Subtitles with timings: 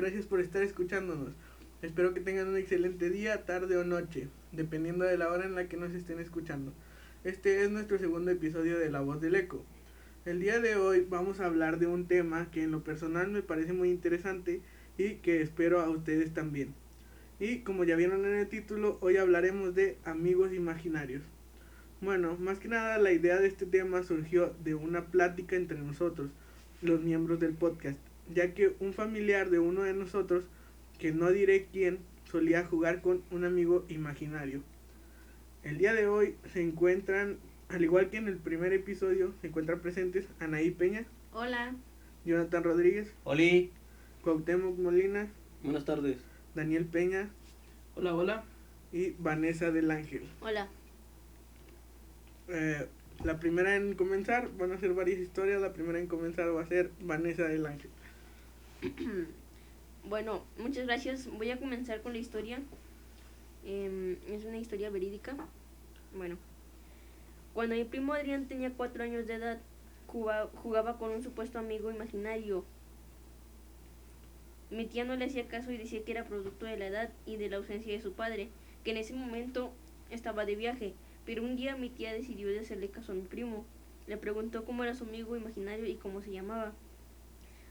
[0.00, 1.34] gracias por estar escuchándonos.
[1.82, 5.68] Espero que tengan un excelente día, tarde o noche, dependiendo de la hora en la
[5.68, 6.72] que nos estén escuchando.
[7.24, 9.64] Este es nuestro segundo episodio de La Voz del Eco.
[10.24, 13.42] El día de hoy vamos a hablar de un tema que en lo personal me
[13.42, 14.60] parece muy interesante
[14.98, 16.74] y que espero a ustedes también.
[17.40, 21.24] Y como ya vieron en el título, hoy hablaremos de amigos imaginarios.
[22.00, 26.30] Bueno, más que nada la idea de este tema surgió de una plática entre nosotros,
[26.82, 27.98] los miembros del podcast,
[28.34, 30.44] ya que un familiar de uno de nosotros,
[30.98, 31.98] que no diré quién,
[32.30, 34.62] solía jugar con un amigo imaginario.
[35.62, 39.80] El día de hoy se encuentran, al igual que en el primer episodio, se encuentran
[39.80, 41.74] presentes Anaí Peña, Hola.
[42.24, 43.70] Jonathan Rodríguez, Oli.
[44.22, 45.28] Cuauhtémoc Molina,
[45.62, 46.18] Buenas tardes.
[46.54, 47.28] Daniel Peña
[47.94, 48.44] Hola, hola.
[48.92, 50.22] y Vanessa del Ángel.
[50.40, 50.68] Hola.
[52.48, 52.86] Eh,
[53.24, 56.66] la primera en comenzar, van a ser varias historias, la primera en comenzar va a
[56.66, 57.90] ser Vanessa del Ángel.
[60.04, 61.26] Bueno, muchas gracias.
[61.26, 62.60] Voy a comenzar con la historia.
[63.64, 65.36] Em, es una historia verídica.
[66.16, 66.36] Bueno,
[67.54, 69.58] cuando mi primo Adrián tenía cuatro años de edad,
[70.06, 72.64] juga- jugaba con un supuesto amigo imaginario.
[74.70, 77.36] Mi tía no le hacía caso y decía que era producto de la edad y
[77.36, 78.48] de la ausencia de su padre,
[78.84, 79.72] que en ese momento
[80.10, 80.94] estaba de viaje.
[81.26, 83.64] Pero un día mi tía decidió de hacerle caso a mi primo.
[84.06, 86.72] Le preguntó cómo era su amigo imaginario y cómo se llamaba.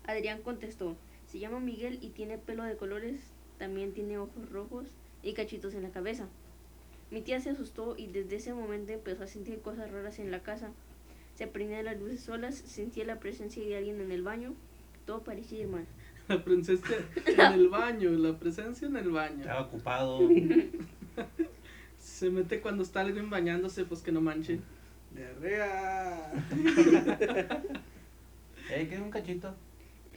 [0.08, 0.96] Adrián contestó,
[1.28, 3.20] se llama Miguel y tiene pelo de colores,
[3.60, 4.88] también tiene ojos rojos
[5.22, 6.28] y cachitos en la cabeza.
[7.12, 10.42] Mi tía se asustó y desde ese momento empezó a sentir cosas raras en la
[10.42, 10.72] casa.
[11.36, 14.54] Se prendían las luces solas, sentía la presencia de alguien en el baño,
[15.06, 15.86] todo parecía ir mal.
[16.28, 19.40] La presencia en el baño, la presencia en el baño.
[19.40, 20.20] Estaba ocupado.
[22.00, 24.60] Se mete cuando está alguien bañándose, pues que no manche.
[25.16, 26.34] Diarrea.
[28.70, 29.56] Eh, ¿qué un cachito?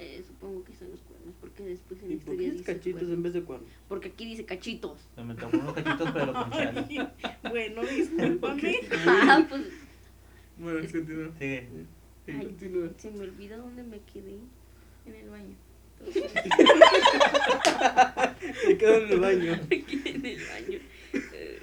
[0.02, 2.52] Eh, supongo que son los cuernos, porque después en la ¿Y por historia qué es
[2.52, 3.16] dice cachitos cuernos.
[3.16, 3.70] en vez de cuernos?
[3.86, 4.98] Porque aquí dice cachitos.
[5.14, 6.88] Se me tocó unos cachitos, pero con chal.
[7.50, 8.80] Bueno, discúlpame.
[9.06, 9.62] ah, pues
[10.56, 11.30] Bueno, continúa.
[11.38, 11.68] Sigue.
[12.24, 12.32] Sí.
[12.32, 12.44] Ay.
[12.46, 12.88] Continúa.
[12.96, 14.38] se me olvidó dónde me quedé.
[15.04, 15.54] En el baño.
[18.64, 19.52] Se quedó en el baño.
[19.52, 20.78] Aquí en el baño.
[21.12, 21.60] Eh,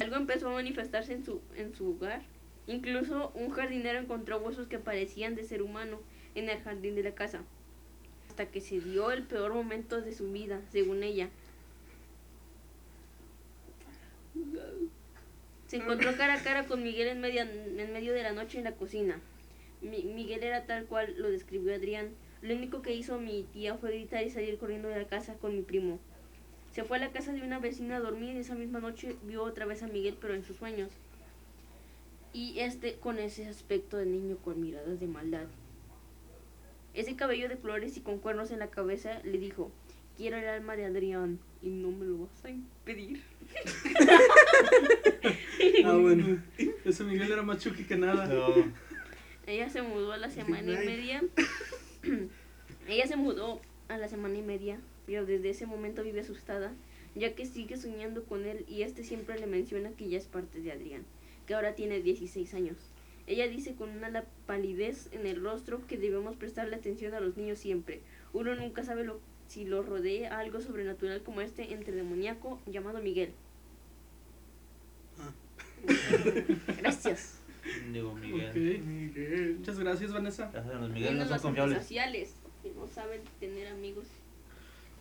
[0.00, 2.22] algo empezó a manifestarse en su, en su hogar.
[2.66, 6.00] Incluso un jardinero encontró huesos que parecían de ser humano
[6.34, 7.42] en el jardín de la casa.
[8.34, 11.28] Hasta que se dio el peor momento de su vida, según ella.
[15.68, 18.64] Se encontró cara a cara con Miguel en, media, en medio de la noche en
[18.64, 19.20] la cocina.
[19.82, 22.08] Mi- Miguel era tal cual lo describió Adrián.
[22.42, 25.54] Lo único que hizo mi tía fue gritar y salir corriendo de la casa con
[25.54, 26.00] mi primo.
[26.72, 29.44] Se fue a la casa de una vecina a dormir y esa misma noche vio
[29.44, 30.90] otra vez a Miguel, pero en sus sueños.
[32.32, 35.46] Y este con ese aspecto de niño con miradas de maldad.
[36.94, 39.70] Ese cabello de flores y con cuernos en la cabeza le dijo,
[40.16, 43.22] quiero el alma de Adrián y no me lo vas a impedir.
[45.84, 46.42] Ah, bueno.
[46.84, 48.26] Ese Miguel era más chuki que nada.
[48.26, 48.72] No.
[49.46, 51.22] Ella se mudó a la semana y media.
[52.88, 56.72] Ella se mudó a la semana y media, pero desde ese momento vive asustada,
[57.14, 60.60] ya que sigue soñando con él y este siempre le menciona que ya es parte
[60.60, 61.04] de Adrián,
[61.46, 62.76] que ahora tiene 16 años.
[63.26, 67.58] Ella dice con una palidez en el rostro que debemos prestarle atención a los niños
[67.58, 68.00] siempre.
[68.32, 73.32] Uno nunca sabe lo, si lo rodea algo sobrenatural como este entre demoníaco llamado Miguel.
[75.18, 75.32] Ah.
[76.78, 77.38] Gracias.
[77.92, 79.56] Digo, Miguel.
[79.58, 80.50] Muchas gracias, Vanessa.
[80.80, 81.78] Los Y Miguel no son confiables.
[81.78, 84.04] sociales, que no saben tener amigos.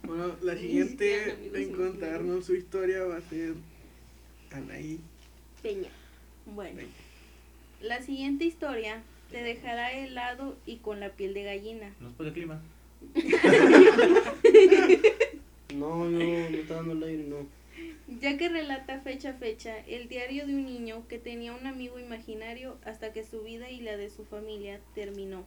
[0.03, 3.53] Bueno, la siguiente en contarnos su historia va a ser
[4.51, 4.99] Anaí.
[5.61, 5.89] Peña.
[6.45, 6.81] Bueno,
[7.83, 11.93] la siguiente historia te dejará helado y con la piel de gallina.
[11.99, 12.61] No es por el clima.
[15.75, 17.47] No, no, no está dando el aire, no.
[18.21, 21.99] Ya que relata fecha a fecha el diario de un niño que tenía un amigo
[21.99, 25.45] imaginario hasta que su vida y la de su familia terminó.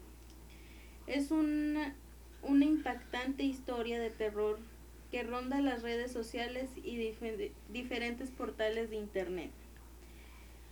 [1.07, 1.95] Es una,
[2.43, 4.59] una impactante historia de terror
[5.13, 9.53] que ronda las redes sociales y dife- diferentes portales de internet.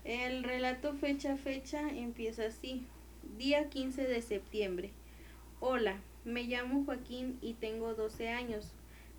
[0.04, 2.86] El relato fecha a fecha empieza así.
[3.38, 4.90] Día 15 de septiembre.
[5.60, 8.72] Hola, me llamo Joaquín y tengo 12 años.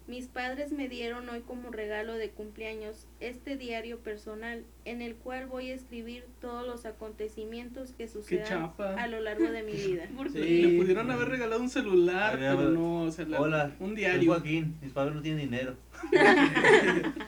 [0.07, 5.47] Mis padres me dieron hoy como regalo de cumpleaños este diario personal en el cual
[5.47, 10.03] voy a escribir todos los acontecimientos que sucedan a lo largo de mi vida.
[10.15, 10.38] ¿Por Sí.
[10.61, 13.71] Le pudieron haber regalado un celular, ver, pero no, o sea, la- Hola.
[13.79, 14.33] un Soy diario.
[14.33, 14.75] Joaquín.
[14.83, 15.75] Mis padres no tienen dinero.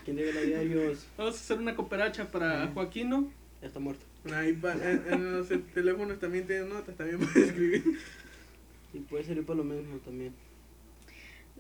[0.06, 1.07] ¿Quién debe diarios?
[1.18, 3.31] Vamos a hacer una cooperacha para Joaquín, ¿no?
[3.62, 4.06] Ya está muerto.
[4.33, 7.83] Ahí pa- en, en los teléfonos también tienen notas, también puedes escribir.
[8.94, 10.33] Y puede servir para lo mismo también.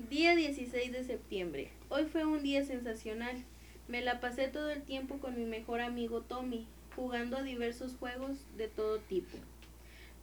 [0.09, 1.71] Día 16 de septiembre.
[1.89, 3.35] Hoy fue un día sensacional.
[3.87, 8.37] Me la pasé todo el tiempo con mi mejor amigo Tommy, jugando a diversos juegos
[8.57, 9.37] de todo tipo.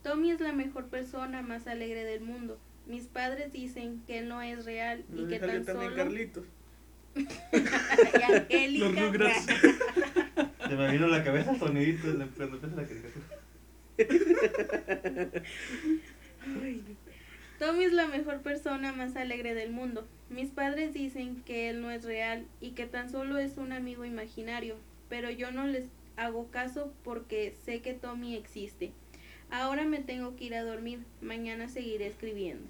[0.02, 2.58] Tommy es la mejor persona más alegre del mundo.
[2.86, 6.44] Mis padres dicen que él no es real y ¿Dónde que tan solo Carlitos?
[7.16, 9.32] y Angélica.
[10.76, 13.26] Me vino la cabeza sonidito de la la caricatura.
[17.58, 20.06] Tommy es la mejor persona más alegre del mundo.
[20.28, 24.04] Mis padres dicen que él no es real y que tan solo es un amigo
[24.04, 24.76] imaginario,
[25.08, 25.86] pero yo no les
[26.16, 28.92] hago caso porque sé que Tommy existe.
[29.50, 32.66] Ahora me tengo que ir a dormir, mañana seguiré escribiendo.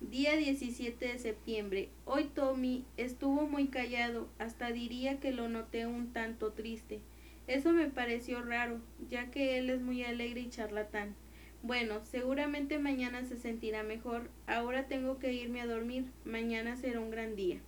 [0.00, 1.90] Día 17 de septiembre.
[2.06, 7.00] Hoy Tommy estuvo muy callado, hasta diría que lo noté un tanto triste.
[7.46, 8.80] Eso me pareció raro,
[9.10, 11.14] ya que él es muy alegre y charlatán.
[11.62, 14.30] Bueno, seguramente mañana se sentirá mejor.
[14.46, 16.06] Ahora tengo que irme a dormir.
[16.24, 17.60] Mañana será un gran día.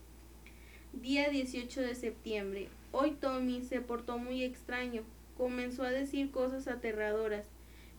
[0.94, 2.68] Día 18 de septiembre.
[2.92, 5.02] Hoy Tommy se portó muy extraño.
[5.36, 7.51] Comenzó a decir cosas aterradoras.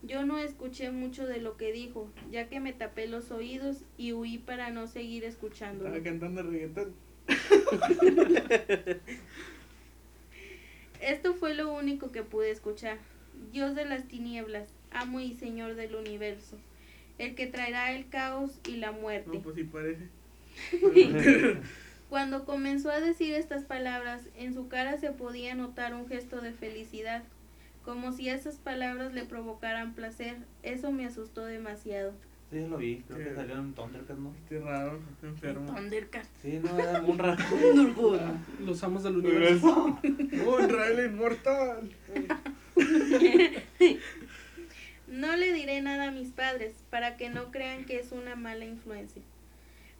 [0.06, 4.12] Yo no escuché mucho de lo que dijo, ya que me tapé los oídos y
[4.12, 5.88] huí para no seguir escuchándolo.
[5.88, 6.92] Estaba cantando reggaetón.
[11.00, 12.98] Esto fue lo único que pude escuchar.
[13.52, 16.58] Dios de las tinieblas, amo y Señor del universo,
[17.18, 19.30] el que traerá el caos y la muerte.
[19.32, 20.08] No, pues sí parece.
[22.10, 26.52] Cuando comenzó a decir estas palabras, en su cara se podía notar un gesto de
[26.52, 27.24] felicidad,
[27.84, 30.36] como si esas palabras le provocaran placer.
[30.62, 32.12] Eso me asustó demasiado.
[32.50, 33.02] Sí, lo vi.
[33.08, 33.24] Creo Sí.
[33.24, 34.32] que salió en Thundercat, ¿no?
[34.64, 35.74] Raro, enfermo.
[35.74, 36.24] Thundercat.
[36.40, 37.42] Sí, no, era un raro.
[38.60, 39.98] Los amos del universo.
[40.46, 41.90] ¡Oh, Israel inmortal!
[45.06, 48.64] No le diré nada a mis padres para que no crean que es una mala
[48.64, 49.22] influencia.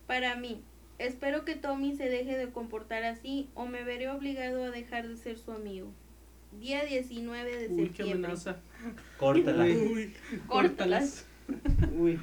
[0.09, 0.61] Para mí,
[0.99, 5.17] espero que Tommy se deje de comportar así o me veré obligado a dejar de
[5.17, 5.93] ser su amigo.
[6.61, 8.15] Día 19 de Uy, qué septiembre.
[8.29, 8.61] amenaza.
[9.19, 9.65] Córtala.
[9.65, 10.13] Uy,
[10.47, 11.27] Córtalas.
[11.97, 12.19] Uy,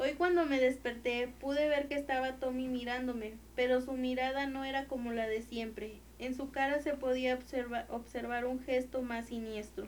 [0.00, 4.84] Hoy cuando me desperté pude ver que estaba Tommy mirándome, pero su mirada no era
[4.86, 5.94] como la de siempre.
[6.20, 9.86] En su cara se podía observa- observar un gesto más siniestro.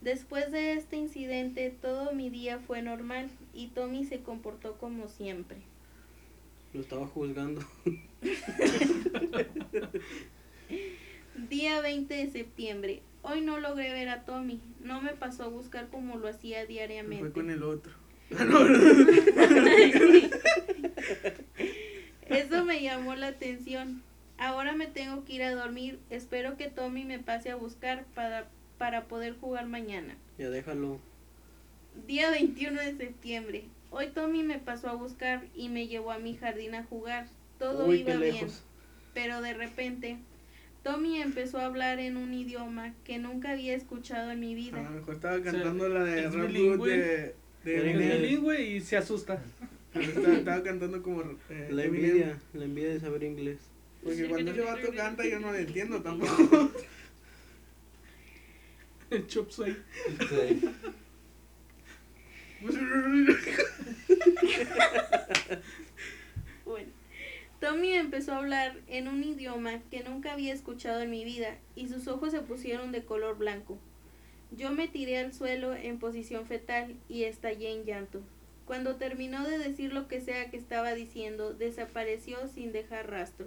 [0.00, 5.58] Después de este incidente todo mi día fue normal y Tommy se comportó como siempre.
[6.72, 7.60] lo estaba juzgando.
[11.50, 13.02] Día 20 de septiembre.
[13.22, 14.60] Hoy no logré ver a Tommy.
[14.80, 17.20] No me pasó a buscar como lo hacía me diariamente.
[17.20, 17.92] fue con el otro.
[22.28, 24.02] Eso me llamó la atención.
[24.38, 25.98] Ahora me tengo que ir a dormir.
[26.10, 28.48] Espero que Tommy me pase a buscar para,
[28.78, 30.16] para poder jugar mañana.
[30.38, 30.98] Ya déjalo.
[32.06, 33.64] Día 21 de septiembre.
[33.90, 37.26] Hoy Tommy me pasó a buscar y me llevó a mi jardín a jugar.
[37.58, 38.48] Todo Uy, iba qué bien.
[39.12, 40.16] Pero de repente,
[40.82, 44.82] Tommy empezó a hablar en un idioma que nunca había escuchado en mi A vida.
[44.82, 47.34] lo mejor estaba cantando la de es Rap de,
[47.64, 49.42] de bilingüe y se asusta.
[49.94, 51.20] Estaba, estaba cantando como
[51.50, 52.10] eh, La Eminem.
[52.10, 53.58] envidia, la envidia de saber inglés.
[54.02, 56.70] Porque cuando ese vato canta yo no le entiendo tampoco.
[59.10, 59.76] El chop suey.
[67.62, 71.86] Tommy empezó a hablar en un idioma que nunca había escuchado en mi vida y
[71.86, 73.78] sus ojos se pusieron de color blanco.
[74.50, 78.20] Yo me tiré al suelo en posición fetal y estallé en llanto.
[78.64, 83.46] Cuando terminó de decir lo que sea que estaba diciendo, desapareció sin dejar rastro.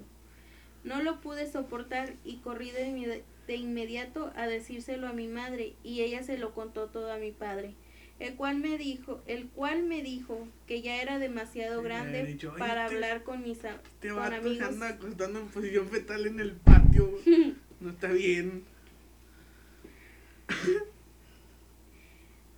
[0.85, 6.23] No lo pude soportar y corrí de inmediato a decírselo a mi madre y ella
[6.23, 7.73] se lo contó todo a mi padre,
[8.19, 12.59] el cual me dijo, el cual me dijo que ya era demasiado grande dicho, "Oye,
[12.59, 14.67] para este- hablar con mis a- Este con amigos.
[14.67, 17.09] anda acostando en posición fetal en el patio.
[17.81, 18.63] No está bien.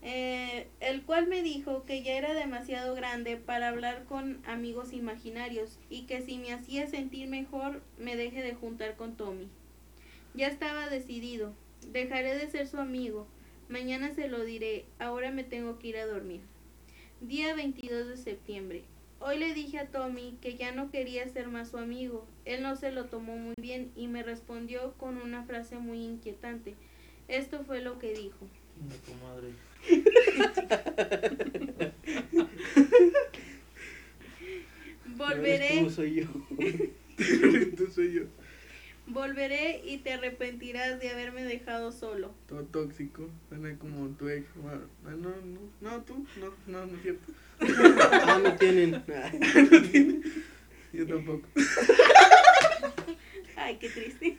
[0.04, 5.80] Eh, el cual me dijo que ya era demasiado grande para hablar con amigos imaginarios
[5.90, 9.50] y que si me hacía sentir mejor me deje de juntar con Tommy.
[10.34, 11.54] Ya estaba decidido,
[11.92, 13.28] dejaré de ser su amigo,
[13.70, 16.42] mañana se lo diré, ahora me tengo que ir a dormir.
[17.22, 18.84] Día 22 de septiembre.
[19.20, 22.28] Hoy le dije a Tommy que ya no quería ser más su amigo.
[22.46, 26.76] Él no se lo tomó muy bien y me respondió con una frase muy inquietante.
[27.28, 28.48] Esto fue lo que dijo.
[35.18, 36.26] Volveré, tú, soy yo.
[37.18, 38.24] Entonces soy yo.
[39.08, 42.34] Volveré y te arrepentirás de haberme dejado solo.
[42.48, 43.30] Todo tóxico.
[43.48, 44.46] Suena como tu ex.
[44.56, 46.26] Bueno, ah, no, no, no, tú.
[46.38, 47.34] No, no, no es cierto.
[47.60, 49.04] Ah, no tienen.
[50.92, 51.48] Yo tampoco.
[53.56, 54.38] Ay, qué triste.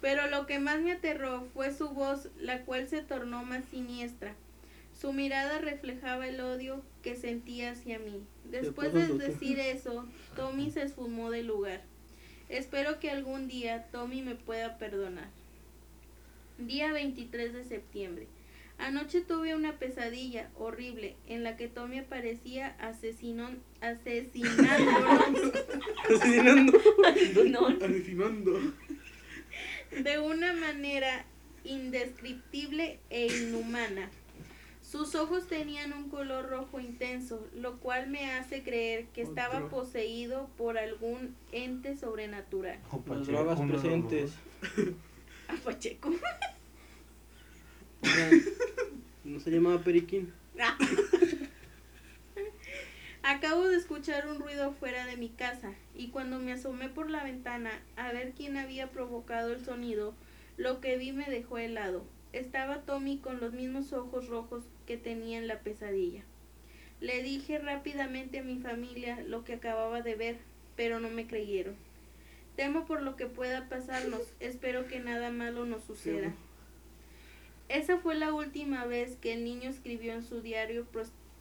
[0.00, 4.34] Pero lo que más me aterró fue su voz, la cual se tornó más siniestra.
[5.00, 8.22] Su mirada reflejaba el odio que sentía hacia mí.
[8.44, 11.82] Después de decir eso, Tommy se esfumó del lugar.
[12.50, 15.28] Espero que algún día Tommy me pueda perdonar.
[16.58, 18.26] Día 23 de septiembre.
[18.76, 22.76] Anoche tuve una pesadilla horrible en la que Tommy aparecía
[26.10, 26.78] Asesinando.
[27.46, 28.60] No, Asesinando.
[30.02, 31.24] de una manera
[31.64, 34.10] indescriptible e inhumana.
[34.90, 39.68] Sus ojos tenían un color rojo intenso, lo cual me hace creer que estaba Otro.
[39.68, 42.80] poseído por algún ente sobrenatural.
[42.90, 44.32] O Las Pacheco, drogas uno de los presentes.
[45.46, 46.10] A Pacheco.
[48.02, 48.30] Oiga,
[49.22, 50.32] ¿No se llamaba Periquín?
[53.22, 57.22] Acabo de escuchar un ruido fuera de mi casa y cuando me asomé por la
[57.22, 60.14] ventana a ver quién había provocado el sonido,
[60.56, 62.02] lo que vi me dejó helado.
[62.32, 66.22] Estaba Tommy con los mismos ojos rojos que tenía en la pesadilla.
[67.00, 70.36] Le dije rápidamente a mi familia lo que acababa de ver,
[70.76, 71.74] pero no me creyeron.
[72.54, 76.32] Temo por lo que pueda pasarnos, espero que nada malo nos suceda.
[77.68, 80.86] Esa fue la última vez que el niño escribió en su diario.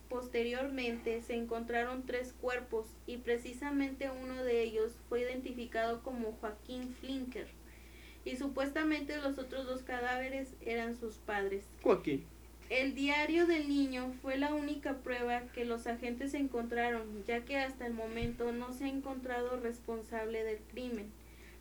[0.10, 7.59] Posteriormente se encontraron tres cuerpos y precisamente uno de ellos fue identificado como Joaquín Flinker
[8.26, 11.66] y supuestamente los otros dos cadáveres eran sus padres.
[11.84, 12.24] Joaquín.
[12.70, 17.88] El diario del niño fue la única prueba que los agentes encontraron, ya que hasta
[17.88, 21.12] el momento no se ha encontrado responsable del crimen.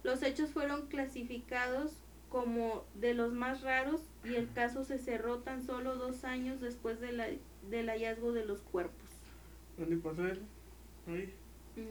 [0.03, 1.93] Los hechos fueron clasificados
[2.29, 7.01] como de los más raros y el caso se cerró tan solo dos años después
[7.01, 7.29] de la-
[7.71, 9.09] del hallazgo de los cuerpos.
[9.79, 10.43] ¿Dónde pasó eso?
[11.07, 11.33] Ahí.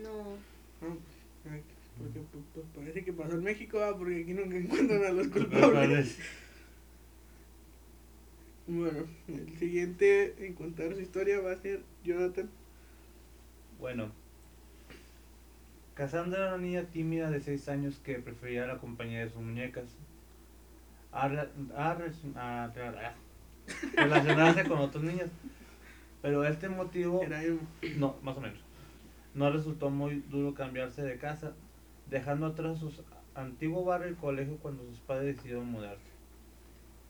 [0.04, 0.24] No,
[0.80, 1.64] No, pues, ay,
[1.98, 5.27] porque pues, pues, parece que pasó en México, ah, porque aquí nunca encuentran a los
[5.34, 6.18] culpables.
[8.68, 12.50] Bueno, el siguiente en contar su historia va a ser Jonathan.
[13.80, 14.12] Bueno,
[15.94, 19.86] Cassandra era una niña tímida de 6 años que prefería la compañía de sus muñecas.
[21.13, 21.94] A, rela- a
[23.96, 25.30] relacionarse con otros niños.
[26.22, 27.60] Pero este motivo, Era emo.
[27.96, 28.60] no, más o menos,
[29.34, 31.54] no resultó muy duro cambiarse de casa,
[32.10, 32.92] dejando atrás su
[33.36, 36.08] antiguo barrio y colegio cuando sus padres decidieron mudarse.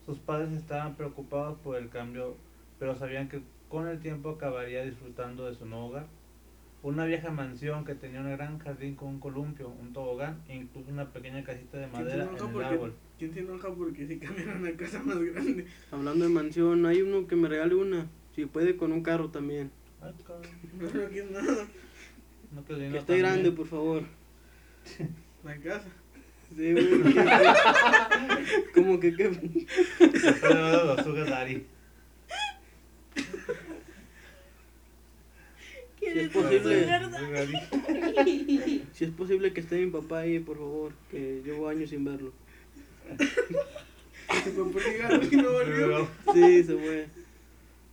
[0.06, 2.36] Sus padres estaban preocupados por el cambio,
[2.80, 6.08] pero sabían que con el tiempo acabaría disfrutando de su nuevo hogar.
[6.84, 10.92] Una vieja mansión que tenía un gran jardín con un columpio, un tobogán e incluso
[10.92, 12.94] una pequeña casita de ¿Quién se madera en el porque, árbol.
[13.18, 15.66] ¿Quién se enoja porque se cambiaron a casa más grande?
[15.92, 18.08] Hablando de mansión, hay uno que me regale una.
[18.36, 19.72] Si puede, con un carro también.
[20.00, 21.68] Ay, cabrón, No, no quiero nada.
[22.52, 24.04] no Que esté grande, por favor.
[25.44, 25.88] La casa.
[26.56, 29.42] Sí, güey, que- Como que, que Después
[30.42, 31.64] de ver los sugar daddy.
[36.00, 36.88] ¿quieres es posible.
[38.94, 42.32] si es posible que esté mi papá ahí, por favor, que llevo años sin verlo.
[43.18, 46.08] Se fue por cigarro y no volvió.
[46.34, 47.08] Sí, se fue.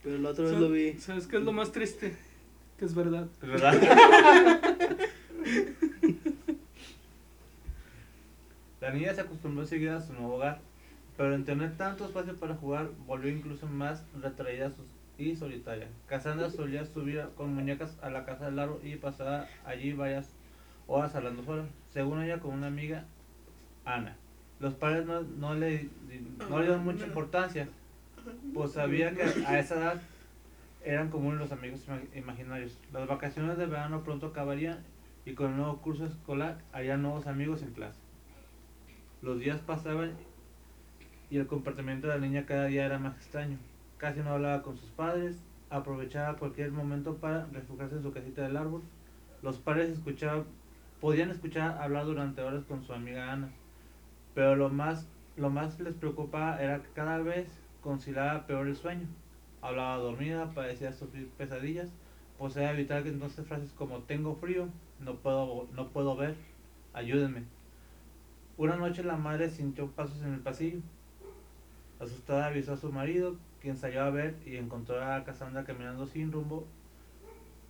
[0.02, 0.92] Pero la otra vez lo vi.
[0.98, 2.14] ¿Sabes qué es lo más triste?
[2.78, 3.26] Que es verdad.
[3.42, 4.60] ¿Es verdad?
[8.84, 10.60] La niña se acostumbró a seguir a su nuevo hogar,
[11.16, 14.70] pero en tener tanto espacio para jugar, volvió incluso más retraída
[15.16, 15.88] y solitaria.
[16.06, 20.28] Cassandra solía subir con muñecas a la casa del árbol y pasaba allí varias
[20.86, 21.64] horas hablando sola,
[21.94, 23.06] según ella con una amiga,
[23.86, 24.16] Ana.
[24.60, 25.88] Los padres no, le,
[26.50, 27.68] no le dieron mucha importancia,
[28.52, 30.02] pues sabía que a esa edad
[30.84, 32.76] eran comunes los amigos ima- imaginarios.
[32.92, 34.80] Las vacaciones de verano pronto acabarían
[35.24, 37.98] y con el nuevo curso escolar harían nuevos amigos en clase.
[39.24, 40.12] Los días pasaban
[41.30, 43.56] y el comportamiento de la niña cada día era más extraño.
[43.96, 48.58] Casi no hablaba con sus padres, aprovechaba cualquier momento para refugiarse en su casita del
[48.58, 48.82] árbol.
[49.40, 50.44] Los padres escuchaban,
[51.00, 53.48] podían escuchar hablar durante horas con su amiga Ana,
[54.34, 57.48] pero lo más, lo más les preocupaba era que cada vez
[57.80, 59.08] conciliaba peor el sueño.
[59.62, 61.88] Hablaba dormida, parecía sufrir pesadillas,
[62.36, 64.68] posee evitar que entonces frases como tengo frío,
[65.00, 66.34] no puedo, no puedo ver,
[66.92, 67.53] ayúdenme.
[68.56, 70.80] Una noche la madre sintió pasos en el pasillo.
[72.00, 76.32] Asustada avisó a su marido, quien salió a ver y encontró a Cassandra caminando sin
[76.32, 76.66] rumbo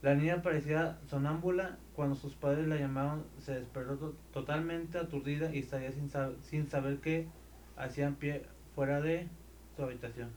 [0.02, 1.78] La niña parecía sonámbula.
[1.94, 6.68] Cuando sus padres la llamaron, se despertó to- totalmente aturdida y salía sin, sab- sin
[6.68, 7.28] saber qué
[7.76, 8.42] hacían pie
[8.74, 9.28] fuera de
[9.76, 10.30] su habitación.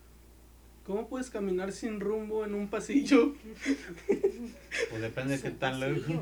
[0.85, 3.33] ¿Cómo puedes caminar sin rumbo en un pasillo?
[4.89, 6.15] Pues depende de qué tan lejos.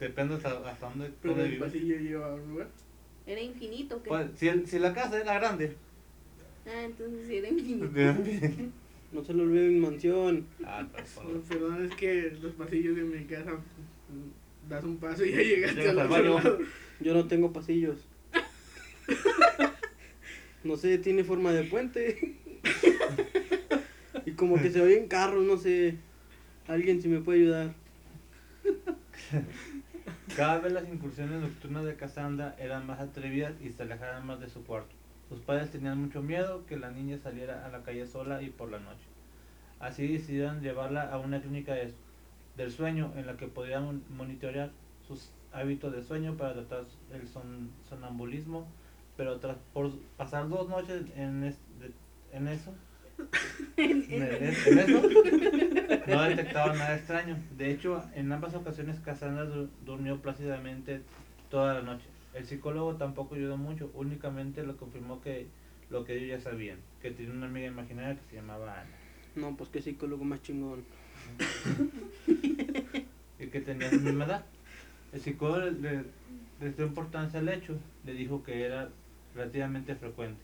[0.00, 1.68] Depende hasta, hasta dónde, Pero dónde el vives.
[1.72, 2.68] pasillo lleva a un lugar.
[3.30, 4.08] Era infinito, ¿qué?
[4.08, 5.76] Pues, si, el- si la casa era grande.
[6.66, 7.88] Ah, entonces sí era infinito.
[9.12, 10.46] No se le olvide mi mansión.
[10.64, 14.98] ah, pues, por- Oh, Perdón, es que los pasillos de mi casa mm, das un
[14.98, 16.34] paso y ya llegaste Llegas al baño.
[16.34, 16.58] lado.
[17.00, 17.98] Yo no tengo pasillos.
[20.62, 22.36] No sé, tiene forma de puente.
[24.26, 25.96] Y como que se oyen carros, no sé.
[26.68, 27.74] Alguien si me puede ayudar.
[30.36, 34.48] Cada vez las incursiones nocturnas de Cassandra eran más atrevidas y se alejaban más de
[34.48, 34.94] su cuarto.
[35.28, 38.70] Sus padres tenían mucho miedo que la niña saliera a la calle sola y por
[38.70, 39.06] la noche.
[39.78, 41.94] Así decidieron llevarla a una clínica de-
[42.56, 44.70] del sueño en la que podían monitorear
[45.06, 48.66] sus hábitos de sueño para tratar el son- sonambulismo,
[49.16, 51.92] pero tras por pasar dos noches en, es- de-
[52.36, 52.72] en eso,
[53.76, 55.02] en, en- en eso,
[56.06, 57.36] no detectaban nada extraño.
[57.56, 61.02] De hecho, en ambas ocasiones Cassandra du- durmió plácidamente
[61.50, 62.04] toda la noche.
[62.34, 65.46] El psicólogo tampoco ayudó mucho, únicamente le confirmó que
[65.90, 68.90] lo que ellos ya sabían, que tenía una amiga imaginaria que se llamaba Ana
[69.34, 70.84] No, pues qué psicólogo más chingón.
[72.26, 74.44] y que tenía su misma edad.
[75.12, 76.04] El psicólogo le, le-
[76.60, 78.88] le dio importancia al hecho, le dijo que era
[79.34, 80.40] relativamente frecuente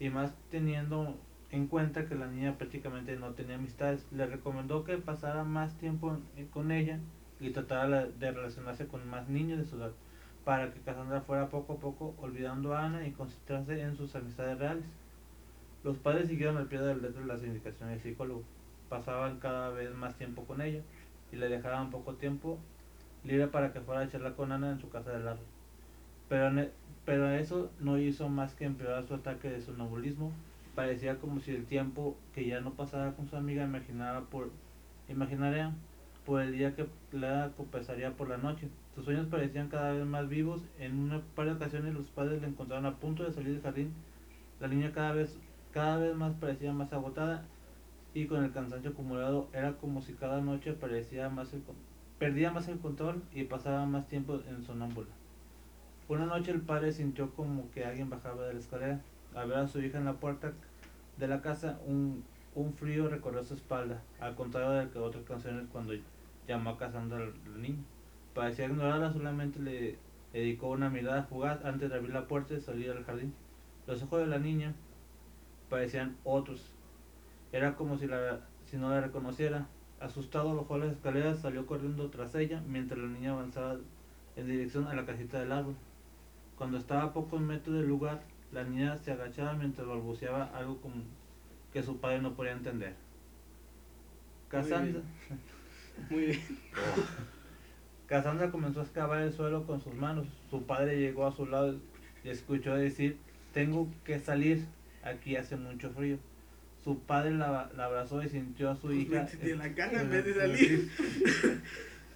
[0.00, 1.16] y más teniendo
[1.50, 6.16] en cuenta que la niña prácticamente no tenía amistades, le recomendó que pasara más tiempo
[6.36, 6.98] en- con ella
[7.40, 9.92] y tratara de relacionarse con más niños de su edad,
[10.44, 14.58] para que Cassandra fuera poco a poco olvidando a Ana y concentrarse en sus amistades
[14.58, 14.84] reales.
[15.84, 18.42] Los padres siguieron al pie de la letra las indicaciones del psicólogo,
[18.88, 20.80] pasaban cada vez más tiempo con ella
[21.32, 22.58] y le dejaban poco tiempo
[23.24, 25.44] libre para que fuera a charlar con Ana en su casa del árbol.
[26.28, 26.50] Pero,
[27.04, 30.32] pero eso no hizo más que empeorar su ataque de sonambulismo.
[30.78, 34.52] Parecía como si el tiempo que ya no pasaba con su amiga imaginara por,
[35.08, 35.74] imaginaria
[36.24, 38.68] por el día que la compensaría por la noche.
[38.94, 40.62] Sus sueños parecían cada vez más vivos.
[40.78, 43.92] En una par de ocasiones los padres la encontraron a punto de salir del jardín.
[44.60, 45.36] La niña cada vez,
[45.72, 47.44] cada vez más parecía más agotada
[48.14, 51.62] y con el cansancio acumulado era como si cada noche parecía más el,
[52.20, 55.08] perdía más el control y pasaba más tiempo en sonámbula.
[56.06, 59.00] Una noche el padre sintió como que alguien bajaba de la escalera.
[59.34, 60.52] Al a su hija en la puerta
[61.18, 65.66] de la casa, un, un frío recorrió su espalda, al contrario de que otras canciones
[65.72, 65.94] cuando
[66.46, 67.84] llamó a Cassandra al niño.
[68.34, 69.98] Parecía ignorarla, solamente le
[70.32, 73.34] dedicó una mirada fugaz antes de abrir la puerta y salir al jardín.
[73.86, 74.74] Los ojos de la niña
[75.68, 76.72] parecían otros.
[77.52, 79.66] Era como si, la, si no la reconociera.
[80.00, 83.78] Asustado bajó las escaleras, salió corriendo tras ella mientras la niña avanzaba
[84.36, 85.74] en dirección a la casita del árbol.
[86.56, 90.96] Cuando estaba a pocos metros del lugar, la niña se agachaba mientras balbuceaba algo como
[91.72, 92.94] que su padre no podía entender.
[94.48, 95.02] Cassandra,
[96.10, 96.40] Muy bien.
[98.06, 100.26] Cassandra comenzó a excavar el suelo con sus manos.
[100.50, 101.76] Su padre llegó a su lado
[102.24, 103.18] y escuchó decir,
[103.52, 104.64] tengo que salir,
[105.02, 106.18] aquí hace mucho frío.
[106.82, 109.22] Su padre la, la abrazó y sintió a su Pues hija.
[109.24, 110.90] métete en la casa en vez de salir.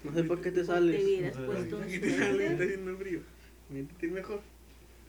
[0.05, 1.05] No sé por qué te Te sales.
[1.05, 2.21] hubieras Pues, puesto ¿Para un qué te sales?
[2.23, 2.63] Está suéter.
[2.63, 3.21] haciendo frío.
[3.69, 4.41] Métete mejor.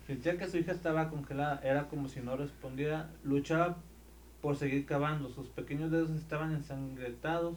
[0.07, 3.77] Sentía que su hija estaba congelada, era como si no respondiera, luchaba
[4.41, 7.55] por seguir cavando, sus pequeños dedos estaban ensangrentados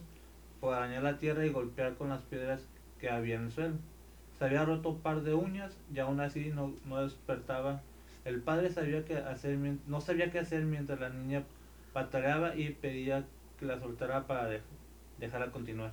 [0.61, 2.61] por arañar la tierra y golpear con las piedras
[3.01, 3.75] que había en el suelo.
[4.39, 7.83] Se había roto un par de uñas y aún así no, no despertaba.
[8.25, 11.43] El padre sabía hacer, no sabía qué hacer mientras la niña
[11.93, 13.25] pataleaba y pedía
[13.59, 14.61] que la soltara para de-
[15.19, 15.93] dejarla continuar.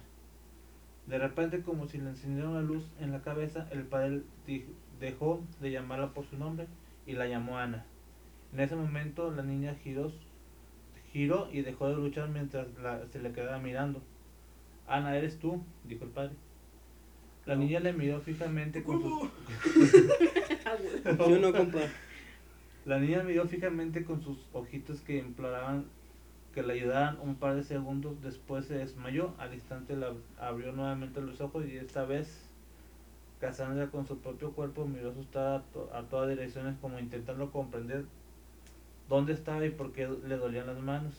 [1.08, 4.66] De repente, como si le encendieron la luz en la cabeza, el padre di-
[5.04, 6.68] dejó de llamarla por su nombre
[7.06, 7.86] y la llamó Ana.
[8.54, 10.12] En ese momento la niña giró,
[11.12, 14.02] giró y dejó de luchar mientras la- se le quedaba mirando.
[14.88, 15.62] Ana, ¿eres tú?
[15.86, 16.34] dijo el padre.
[17.46, 19.30] La niña le miró fijamente con sus...
[21.28, 21.80] Yo no, compa.
[22.86, 25.86] La niña miró fijamente con sus ojitos que imploraban
[26.54, 28.22] que le ayudaran un par de segundos.
[28.22, 29.34] Después se desmayó.
[29.40, 32.43] Al instante la abrió nuevamente los ojos y esta vez
[33.44, 38.06] Cassandra con su propio cuerpo miró asustada a, a todas direcciones como intentando comprender
[39.10, 41.14] dónde estaba y por qué le dolían las manos.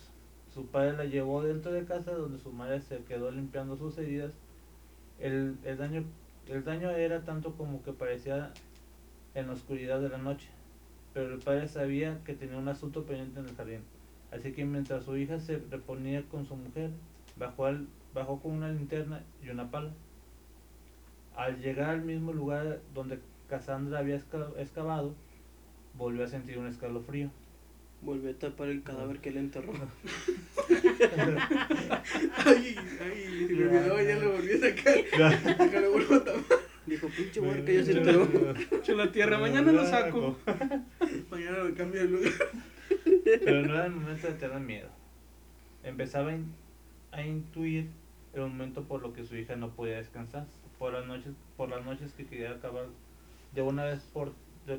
[0.54, 4.32] Su padre la llevó dentro de casa donde su madre se quedó limpiando sus heridas.
[5.20, 6.04] El, el daño,
[6.48, 8.52] el daño era tanto como que parecía
[9.34, 10.48] en la oscuridad de la noche
[11.12, 13.80] pero el padre sabía que tenía un asunto pendiente en el jardín.
[14.32, 16.90] Así que mientras su hija se reponía con su mujer,
[17.36, 19.90] Bajó, al- bajó con una linterna y una pala.
[21.36, 23.18] Al llegar al mismo lugar donde
[23.48, 25.14] Cassandra había excavado,
[25.94, 27.30] volvió a sentir un escalofrío.
[28.02, 29.72] Volvió a tapar el cadáver que le enterró.
[32.44, 35.82] Ay, ay, se me olvidó, ya lo volví a sacar.
[35.82, 36.58] Lo vuelvo a tapar.
[36.86, 38.28] Dijo, pinche mujer que ya se enteró.
[38.96, 40.36] La tierra, mañana lo saco.
[41.30, 42.32] Mañana lo cambio de lugar.
[43.24, 44.88] Pero no era el momento de tener miedo.
[45.82, 46.54] Empezaba a, in-
[47.12, 47.88] a intuir
[48.34, 50.46] el momento por lo que su hija no podía descansar.
[50.84, 52.84] Por las noches, por las noches que quería acabar
[53.54, 54.32] de una vez por,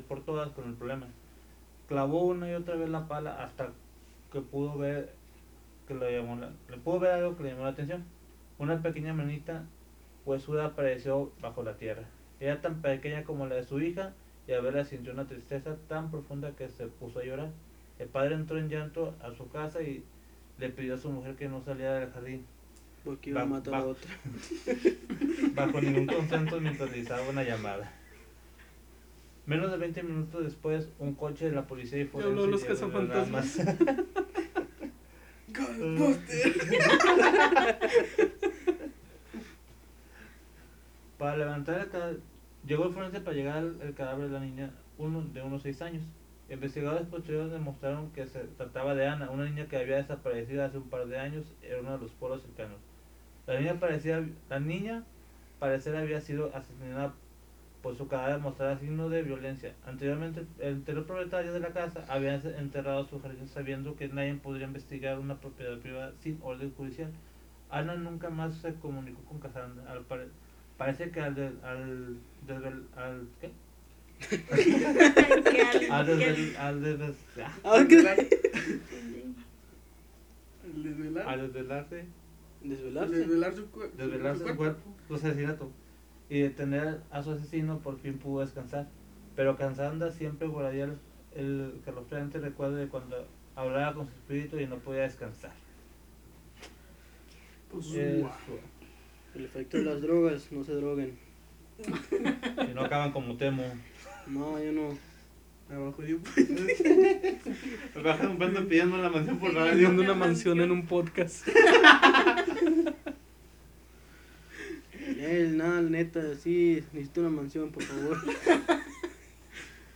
[0.06, 1.08] por todas con el problema.
[1.88, 3.72] Clavó una y otra vez la pala hasta
[4.30, 5.12] que pudo ver
[5.88, 8.04] que le llamó la- le pudo ver algo que le llamó la atención.
[8.60, 9.64] Una pequeña manita
[10.24, 12.04] huesuda apareció bajo la tierra.
[12.38, 14.12] Era tan pequeña como la de su hija
[14.46, 17.50] y a verla sintió una tristeza tan profunda que se puso a llorar.
[17.98, 20.04] El padre entró en llanto a su casa y
[20.58, 22.46] le pidió a su mujer que no saliera del jardín
[23.06, 24.10] Porque iba a matar a otra.
[25.54, 27.92] bajo ningún consenso mientras realizaba una llamada.
[29.46, 33.58] Menos de 20 minutos después, un coche de la policía y forense habló los cazafantasmas.
[41.16, 42.18] Para levantar el cadáver,
[42.66, 45.80] llegó el forense para llegar al el cadáver de la niña uno, de unos 6
[45.82, 46.02] años.
[46.50, 50.90] Investigadores posteriores demostraron que se trataba de Ana, una niña que había desaparecido hace un
[50.90, 52.80] par de años en uno de los pueblos cercanos.
[53.46, 55.04] La niña parecía, la niña
[55.58, 57.14] parecer había sido asesinada
[57.82, 59.72] por su cadáver mostraba signos de violencia.
[59.86, 64.66] Anteriormente, el anterior propietario de la casa había enterrado su jardín sabiendo que nadie podría
[64.66, 67.12] investigar una propiedad privada sin orden judicial.
[67.70, 69.90] Ana nunca más se comunicó con Cassandra.
[69.92, 70.28] Al pare-
[70.76, 73.50] parece que al, de- al, desvel- al, ¿qué?
[75.90, 77.44] Al- desvel- al desvel-
[81.26, 82.04] al desvelarse,
[82.68, 83.14] Desvelarse.
[83.16, 85.70] Desvelar su, cu- desvelarse su su cuerpo, su asesinato
[86.28, 88.88] y detener a su asesino, por fin pudo descansar.
[89.36, 90.98] Pero Cassandra siempre guardaría el,
[91.34, 95.52] el escalofriante recuerdo de cuando hablaba con su espíritu y no podía descansar.
[97.70, 97.92] Pues.
[97.94, 98.24] El
[99.44, 101.18] efecto de las drogas, no se droguen.
[101.78, 103.62] Si no acaban como Temo.
[104.26, 104.96] No, yo no.
[105.68, 106.22] Abajo de un
[108.68, 111.46] pidiendo la mansión por Viendo una mansión en un podcast.
[115.28, 118.16] Eh, nada, neta, sí, necesito una mansión, por favor.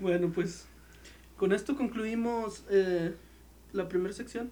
[0.00, 0.66] Bueno, pues
[1.36, 3.14] con esto concluimos eh,
[3.74, 4.50] la primera sección.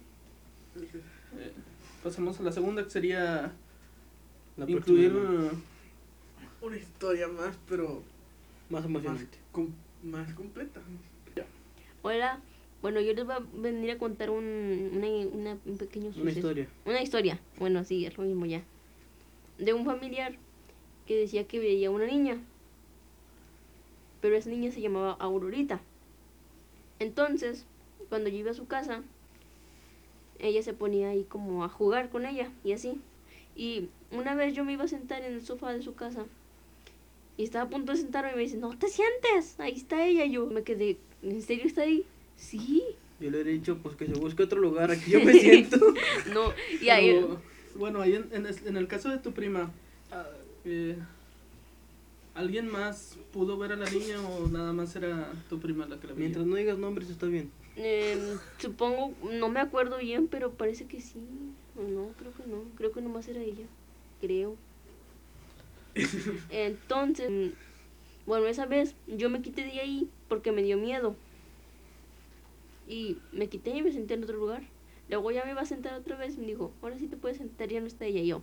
[0.77, 1.51] Eh,
[2.03, 3.51] pasamos a la segunda, que sería
[4.57, 5.11] La incluir...
[6.61, 8.03] Una historia más, pero
[8.69, 9.37] Más más, emocionante.
[9.51, 9.71] com-
[10.03, 10.81] más completa.
[12.03, 12.39] Hola,
[12.83, 14.45] bueno, yo les voy a venir a contar un,
[14.93, 16.37] una, una- un pequeño Una suceso.
[16.39, 16.67] historia.
[16.85, 18.61] Una historia, bueno, sí, es lo mismo ya.
[19.57, 20.35] De un familiar
[21.09, 22.37] que decía que veía una niña.
[24.21, 25.81] Pero esa niña se llamaba Aurorita.
[26.99, 27.65] Entonces,
[28.09, 29.01] cuando yo iba a su casa,
[30.37, 33.01] ella se ponía ahí como a jugar con ella y así.
[33.55, 36.27] Y una vez yo me iba a sentar en el sofá de su casa
[37.37, 40.25] y estaba a punto de sentarme y me dice, no te sientes, ahí está ella.
[40.25, 42.05] Y yo me quedé, ¿en serio está ahí?
[42.35, 42.83] Sí.
[43.19, 45.79] Yo le he dicho, pues que se busque otro lugar, aquí yo me siento.
[46.31, 47.15] No, y ahí...
[47.15, 47.41] pero,
[47.73, 49.71] bueno, ahí en, en el caso de tu prima,
[50.11, 50.27] ah,
[50.65, 50.97] eh,
[52.35, 56.07] ¿alguien más pudo ver a la niña o nada más era tu prima la que
[56.07, 56.25] la veía?
[56.25, 57.51] Mientras no digas nombres, está bien.
[57.75, 58.19] Em,
[58.57, 61.19] supongo, no me acuerdo bien, pero parece que sí.
[61.77, 62.63] O no, creo que no.
[62.77, 63.65] Creo que nomás era ella.
[64.21, 64.55] Creo.
[66.51, 67.49] Entonces, mm,
[68.25, 71.15] bueno, esa vez yo me quité de ahí porque me dio miedo.
[72.87, 74.63] Y me quité y me senté en otro lugar.
[75.09, 77.37] Luego ya me iba a sentar otra vez y me dijo, ahora sí te puedes
[77.37, 78.19] sentar, ya no está ella.
[78.21, 78.41] Y yo,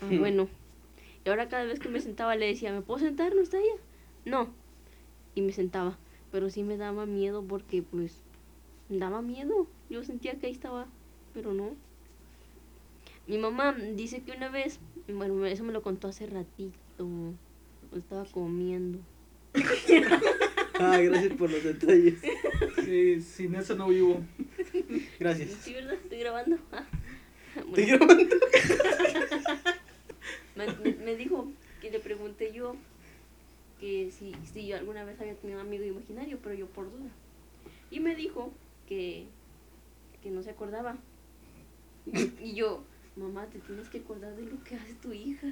[0.00, 0.48] "Ah, bueno.
[1.24, 3.34] Y ahora cada vez que me sentaba le decía, ¿me puedo sentar?
[3.34, 3.76] ¿No está ella?
[4.24, 4.48] No.
[5.34, 5.98] Y me sentaba.
[6.30, 8.22] Pero sí me daba miedo porque pues
[8.88, 9.66] me daba miedo.
[9.88, 10.86] Yo sentía que ahí estaba,
[11.32, 11.70] pero no.
[13.26, 16.74] Mi mamá dice que una vez, bueno, eso me lo contó hace ratito.
[17.96, 18.98] Estaba comiendo.
[20.76, 22.20] Ah, gracias por los detalles.
[22.84, 24.20] Sí, sin eso no vivo.
[25.20, 25.50] Gracias.
[25.62, 25.94] Sí, ¿verdad?
[25.94, 26.58] Estoy grabando.
[26.72, 26.84] Ah.
[27.56, 28.36] Estoy grabando.
[30.56, 31.48] me, me- me dijo
[31.80, 32.74] que le pregunté yo
[33.80, 37.10] que si, si yo alguna vez había tenido un amigo imaginario, pero yo por duda.
[37.90, 38.52] Y me dijo
[38.88, 39.26] que,
[40.22, 40.96] que no se acordaba.
[42.40, 42.82] Y yo,
[43.16, 45.48] mamá, te tienes que acordar de lo que hace tu hija.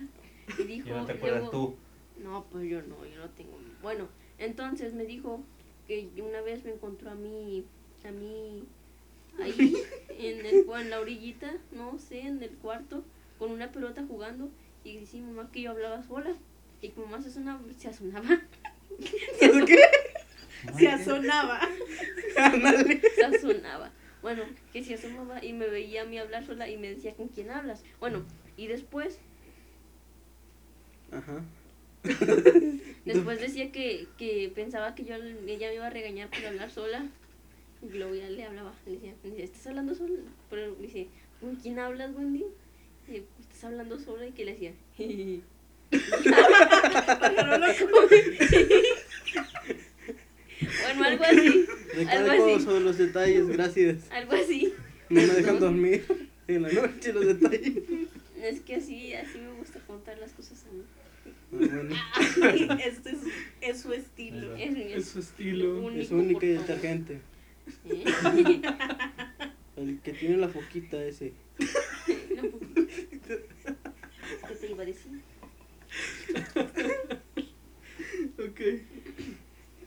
[0.59, 1.77] Y dijo, Y no te acuerdas luego- tú.
[2.23, 3.59] No, pues yo no, yo no tengo.
[3.81, 4.07] Bueno,
[4.39, 5.43] entonces me dijo
[5.89, 7.65] que una vez me encontró a mí,
[8.05, 8.63] a mí,
[9.41, 9.75] ahí,
[10.11, 13.03] en, el, en la orillita, no sé, en el cuarto,
[13.39, 14.51] con una pelota jugando
[14.85, 16.35] y mi mamá que yo hablaba sola
[16.81, 18.43] y que mamá se sonaba, se asomaba,
[19.41, 19.79] ¿Eso qué?
[20.79, 21.61] Se asonaba.
[23.15, 23.91] Se asomaba.
[24.23, 27.27] Bueno, que se asomaba y me veía a mí hablar sola y me decía con
[27.27, 27.83] quién hablas.
[27.99, 28.23] Bueno,
[28.57, 29.19] y después,
[31.11, 31.43] Ajá.
[33.05, 37.05] después decía que, que pensaba que yo ella me iba a regañar por hablar sola.
[37.83, 40.21] Y luego ya le hablaba, le decía, decía, ¿estás hablando sola?
[40.49, 41.09] Pero le dice,
[41.41, 42.45] ¿con quién hablas, Wendy?
[43.63, 45.09] Estás hablando sola y que le decía, Pero
[47.59, 47.67] no
[50.83, 51.67] bueno, algo así,
[52.09, 54.11] algo así, sobre los detalles, gracias.
[54.11, 54.75] algo así.
[55.11, 56.05] No me dejan dormir
[56.49, 57.85] en la noche los detalles.
[58.43, 60.83] Es que así, así me gusta contar las cosas a mí.
[61.53, 63.19] Ah, bueno, Este es,
[63.61, 64.57] es su estilo.
[64.57, 65.85] Es, su estilo.
[65.85, 67.21] único, es única y detergente.
[67.89, 68.05] ¿Eh?
[69.77, 71.33] El que tiene la foquita ese.
[74.83, 77.43] No, ¿Qué te iba a decir?
[78.39, 78.61] Ok.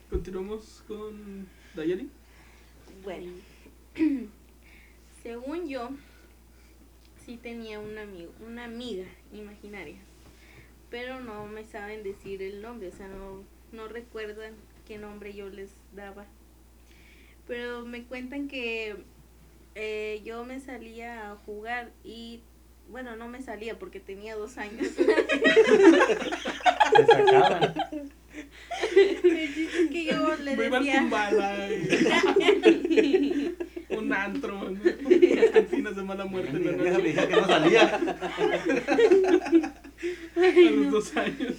[0.08, 2.08] Continuamos con Dayani.
[3.04, 3.32] Bueno,
[5.22, 5.90] según yo,
[7.26, 9.04] sí tenía un amigo, una amiga
[9.34, 9.98] imaginaria,
[10.88, 14.54] pero no me saben decir el nombre, o sea, no, no recuerdan
[14.86, 16.24] qué nombre yo les daba.
[17.46, 18.96] Pero me cuentan que
[19.74, 22.40] eh, yo me salía a jugar y,
[22.90, 24.86] bueno, no me salía porque tenía dos años.
[24.96, 25.06] Se
[27.06, 27.74] sacaban.
[28.94, 31.00] El chiste es que yo le Me iba decía...
[31.00, 31.68] Kumbala.
[31.70, 33.56] y-
[33.96, 34.70] Un antro.
[34.70, 34.80] ¿no?
[35.52, 38.00] Cantinas de mala muerte en la vieja que no salía.
[40.36, 41.54] A los dos años.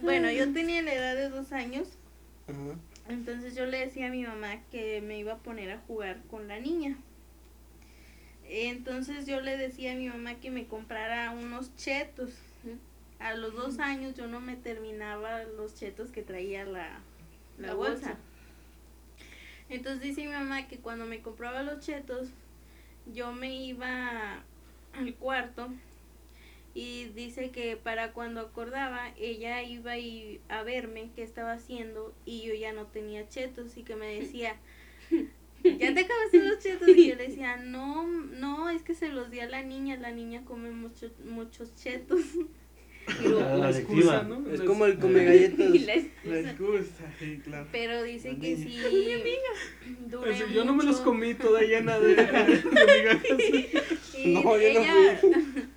[0.00, 1.88] Bueno, yo tenía la edad de dos años
[2.46, 2.78] Ajá.
[3.10, 6.46] Entonces yo le decía a mi mamá que me iba a poner a jugar con
[6.48, 6.96] la niña.
[8.48, 12.30] Entonces yo le decía a mi mamá que me comprara unos chetos.
[13.18, 17.00] A los dos años yo no me terminaba los chetos que traía la,
[17.58, 17.92] la La bolsa.
[18.08, 18.18] bolsa.
[19.68, 22.28] Entonces dice mi mamá que cuando me compraba los chetos,
[23.12, 24.42] yo me iba
[24.94, 25.68] al cuarto
[26.74, 32.42] y dice que para cuando acordaba ella iba y- a verme qué estaba haciendo y
[32.46, 34.56] yo ya no tenía chetos y que me decía
[35.64, 39.30] ya te acabaste los chetos y yo le decía no no es que se los
[39.30, 42.20] di a la niña la niña come mucho, muchos chetos
[43.24, 44.46] Y luego, La excusa, ¿no?
[44.50, 45.70] Es como el come galletas.
[45.70, 47.10] la La excusa.
[47.18, 47.66] sí, claro.
[47.72, 48.68] pero dice La que niña.
[48.68, 48.82] sí
[50.08, 53.38] duré Así, yo no me los comí toda llena de, de migajas.
[54.18, 55.20] Y No, yo no ella,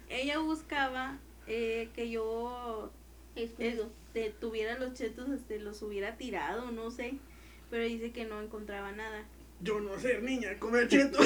[0.09, 2.91] ella buscaba eh, que yo
[3.37, 3.77] este,
[4.41, 7.13] tuviera los chetos, este, los hubiera tirado, no sé.
[7.69, 9.25] Pero dice que no encontraba nada.
[9.63, 11.25] Yo no sé, niña, comer chetos.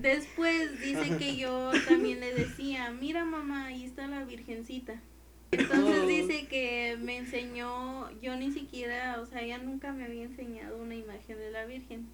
[0.00, 5.00] Después dice que yo también le decía, mira mamá, ahí está la virgencita.
[5.50, 6.06] Entonces Oh.
[6.06, 10.94] dice que me enseñó, yo ni siquiera, o sea, ella nunca me había enseñado una
[10.96, 12.06] imagen de la Virgen.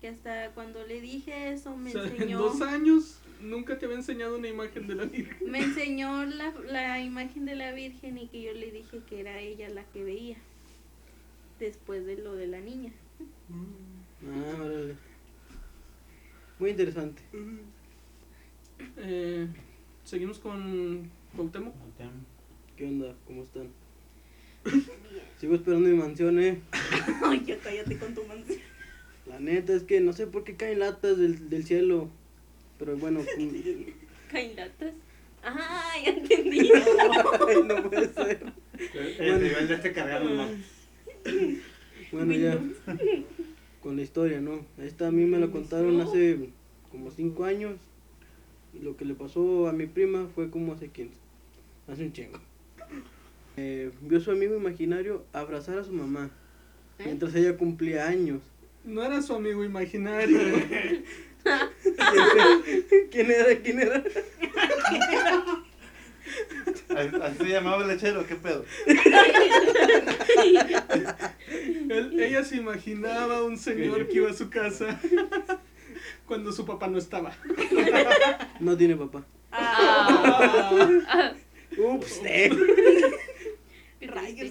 [0.00, 2.38] Que hasta cuando le dije eso me O sea, en enseñó...
[2.38, 5.50] dos años nunca te había enseñado una imagen de la Virgen.
[5.50, 9.38] Me enseñó la, la imagen de la Virgen y que yo le dije que era
[9.40, 10.36] ella la que veía.
[11.60, 12.92] Después de lo de la niña.
[13.50, 14.96] Ah, órale.
[16.58, 17.22] Muy interesante.
[18.96, 19.46] Eh,
[20.02, 21.74] seguimos con Cuauhtémoc.
[22.76, 23.14] ¿Qué onda?
[23.26, 23.68] ¿Cómo están?
[25.38, 26.60] Sigo esperando mi mansión, eh.
[27.22, 28.58] Ay, ya cállate con tu mansión.
[29.26, 32.10] La neta es que no sé por qué caen latas del, del cielo.
[32.78, 33.20] Pero bueno,
[34.30, 34.94] Caen latas.
[35.42, 36.70] Ah, ya entendí.
[37.48, 38.52] ay, no puede ser.
[39.18, 40.50] El nivel de este cargaron más.
[42.10, 42.58] Bueno, ya.
[43.82, 44.64] Con la historia, ¿no?
[44.78, 46.48] Esta a mí me la contaron hace
[46.90, 47.78] como 5 años.
[48.72, 51.14] Y lo que le pasó a mi prima fue como hace 15.
[51.88, 52.40] Hace un chingo.
[53.56, 56.30] Eh, vio a su amigo imaginario abrazar a su mamá.
[56.98, 57.02] ¿Eh?
[57.04, 58.40] Mientras ella cumplía años.
[58.84, 60.38] No era su amigo imaginario.
[63.10, 63.56] ¿Quién era?
[63.62, 64.02] ¿Quién era?
[67.24, 68.26] ¿Así se llamaba el lechero?
[68.26, 68.64] ¿Qué pedo?
[71.88, 75.00] Él- ella se imaginaba un señor que iba a su casa
[76.26, 77.32] cuando su papá no estaba.
[78.60, 79.24] No tiene papá.
[79.52, 81.32] Ah,
[81.76, 82.50] Ups, eh.
[84.02, 84.50] Rayos.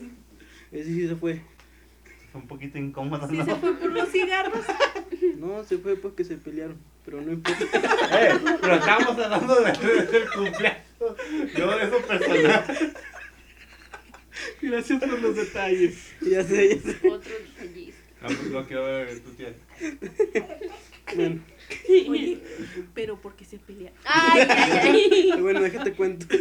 [0.71, 1.41] Ese sí se fue.
[2.31, 3.45] Fue un poquito incómodo, Sí ¿no?
[3.45, 4.65] se fue por los cigarros.
[5.37, 6.77] No, se fue porque se pelearon.
[7.05, 7.65] Pero no importa.
[8.13, 10.83] Eh, pero estamos hablando de- de- del cumpleaños.
[11.57, 12.93] No de eso personal.
[14.61, 15.95] Gracias por los detalles.
[16.21, 17.09] Ya sé, ya sé.
[17.09, 17.95] otro feliz.
[18.21, 19.53] Ah, pues lo quiero ver tu tía.
[21.15, 21.41] Bueno,
[22.09, 22.39] Oye,
[22.93, 23.91] pero ¿por qué se pelea?
[24.05, 25.41] Ay, ay, ay.
[25.41, 26.25] bueno, déjate cuento.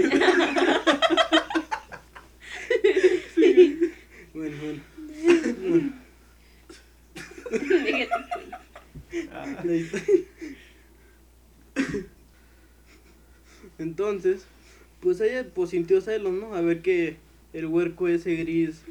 [4.35, 4.81] Bueno, bueno.
[5.69, 5.93] Bueno,
[7.85, 8.13] Déjate.
[9.31, 9.99] Ah, ahí está.
[14.13, 14.47] Entonces,
[15.01, 16.55] pues ella pues sintió celos, ¿no?
[16.55, 17.17] A ver que
[17.55, 18.83] el huerco ese gris.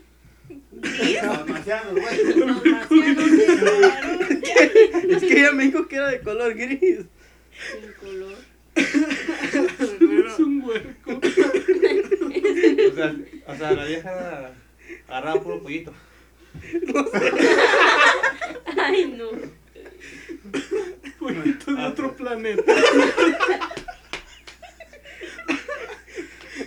[0.72, 1.96] Demasiado,
[5.10, 7.02] Es que ella me dijo que era de color gris.
[7.54, 8.36] sin color.
[8.76, 11.22] Es un hueco.
[12.92, 13.16] O sea,
[13.48, 14.52] o sea, la vieja
[15.08, 15.94] agarraba puro pollito.
[18.78, 19.30] Ay, no.
[21.20, 22.74] Pollito de otro planeta.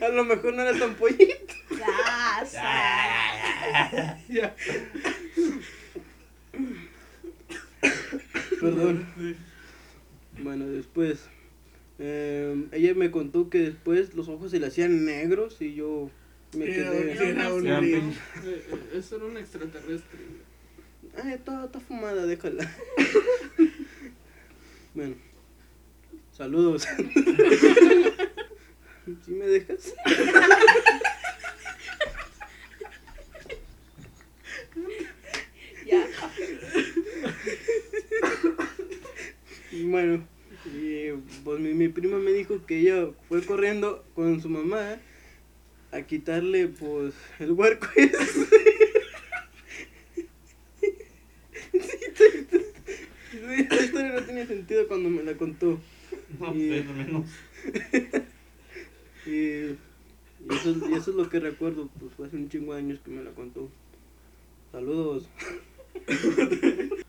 [0.01, 1.55] A lo mejor no era tan pollito.
[4.29, 4.55] Ya.
[8.61, 9.07] Perdón.
[10.43, 11.21] Bueno, después.
[11.99, 16.11] eh, ella me contó que después los ojos se le hacían negros y yo
[16.57, 17.31] me Era- quedé.
[17.31, 17.67] era un.
[17.67, 18.03] Eh,
[18.95, 20.19] Eso era un extraterrestre.
[21.23, 22.69] Ay, está, está fumada, déjala.
[24.95, 25.15] bueno,
[26.33, 26.87] saludos.
[29.05, 29.95] ¿Sí me dejas?
[35.87, 36.07] Ya.
[39.71, 40.27] Y bueno,
[40.65, 41.11] y,
[41.45, 44.99] pues mi, mi prima me dijo que ella fue corriendo con su mamá
[45.93, 48.47] a quitarle pues el huerco ese.
[53.59, 55.81] Esta historia no tenía sentido cuando me la contó.
[56.39, 57.27] No, Y- pues, menos.
[59.27, 59.77] Y, y
[60.51, 63.11] eso, y eso es lo que recuerdo, pues fue hace un chingo de años que
[63.11, 63.69] me la contó.
[64.73, 65.29] Saludos.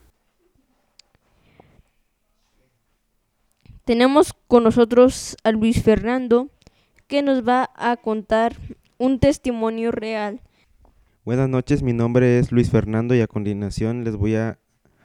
[3.85, 6.49] Tenemos con nosotros a Luis Fernando
[7.07, 8.55] que nos va a contar
[8.97, 10.41] un testimonio real.
[11.23, 14.57] Buenas noches, mi nombre es Luis Fernando y a continuación les voy a,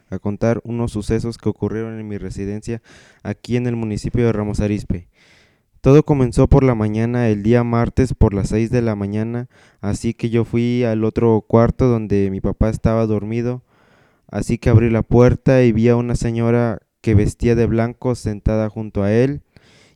[0.08, 2.80] a contar unos sucesos que ocurrieron en mi residencia
[3.22, 5.08] aquí en el municipio de Ramos Arizpe.
[5.80, 9.48] Todo comenzó por la mañana, el día martes por las 6 de la mañana,
[9.80, 13.62] así que yo fui al otro cuarto donde mi papá estaba dormido,
[14.28, 18.68] así que abrí la puerta y vi a una señora que vestía de blanco sentada
[18.68, 19.42] junto a él,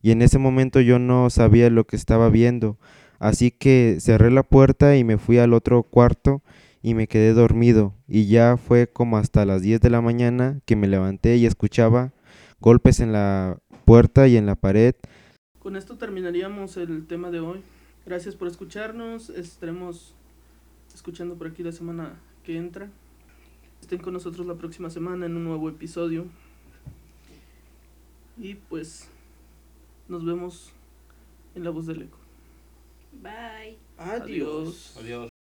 [0.01, 2.79] y en ese momento yo no sabía lo que estaba viendo,
[3.25, 6.43] Así que cerré la puerta y me fui al otro cuarto
[6.83, 7.95] y me quedé dormido.
[8.07, 12.13] Y ya fue como hasta las 10 de la mañana que me levanté y escuchaba
[12.61, 14.95] golpes en la puerta y en la pared.
[15.65, 17.63] Con esto terminaríamos el tema de hoy.
[18.05, 19.31] Gracias por escucharnos.
[19.31, 20.15] Estaremos
[20.95, 22.91] escuchando por aquí la semana que entra.
[23.81, 26.27] Estén con nosotros la próxima semana en un nuevo episodio.
[28.37, 29.09] Y pues
[30.07, 30.71] nos vemos
[31.55, 32.19] en la voz del eco.
[33.23, 33.79] Bye.
[33.97, 34.21] Adiós.
[34.21, 34.97] Adiós.
[34.99, 35.34] Adiós.